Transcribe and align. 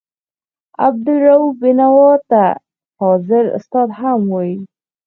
عبدالرؤف 0.85 1.49
بېنوا 1.61 2.13
ته 2.29 2.43
فاضل 2.97 3.45
استاد 3.57 3.87
هم 3.99 4.21
وايي. 4.33 4.57